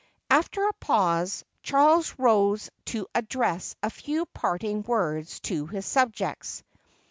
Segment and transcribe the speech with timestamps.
[0.31, 6.63] After a pause, Charles rose to address a few parting words to his subjects.